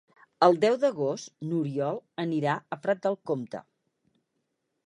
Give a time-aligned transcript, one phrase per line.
[0.45, 3.63] El deu d'agost n'Oriol anirà a Prat de Comte.